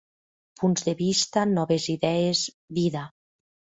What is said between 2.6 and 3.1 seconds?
vida.